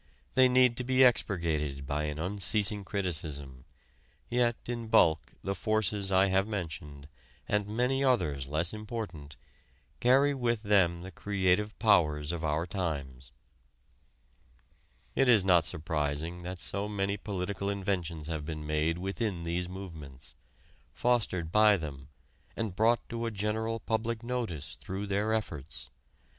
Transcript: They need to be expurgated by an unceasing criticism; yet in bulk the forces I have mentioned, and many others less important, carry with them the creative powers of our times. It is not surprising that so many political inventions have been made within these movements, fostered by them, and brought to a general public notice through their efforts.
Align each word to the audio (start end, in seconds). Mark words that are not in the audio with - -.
They 0.33 0.49
need 0.49 0.77
to 0.77 0.83
be 0.83 1.03
expurgated 1.03 1.85
by 1.85 2.05
an 2.05 2.17
unceasing 2.17 2.83
criticism; 2.83 3.65
yet 4.31 4.55
in 4.65 4.87
bulk 4.87 5.33
the 5.43 5.53
forces 5.53 6.11
I 6.11 6.25
have 6.25 6.47
mentioned, 6.47 7.07
and 7.47 7.67
many 7.67 8.03
others 8.03 8.47
less 8.47 8.73
important, 8.73 9.35
carry 9.99 10.33
with 10.33 10.63
them 10.63 11.03
the 11.03 11.11
creative 11.11 11.77
powers 11.77 12.31
of 12.31 12.43
our 12.43 12.65
times. 12.65 13.31
It 15.13 15.29
is 15.29 15.45
not 15.45 15.65
surprising 15.65 16.41
that 16.41 16.57
so 16.57 16.89
many 16.89 17.15
political 17.15 17.69
inventions 17.69 18.25
have 18.25 18.43
been 18.43 18.65
made 18.65 18.97
within 18.97 19.43
these 19.43 19.69
movements, 19.69 20.33
fostered 20.95 21.51
by 21.51 21.77
them, 21.77 22.09
and 22.57 22.75
brought 22.75 23.07
to 23.09 23.27
a 23.27 23.29
general 23.29 23.79
public 23.79 24.23
notice 24.23 24.79
through 24.81 25.05
their 25.05 25.31
efforts. 25.31 25.91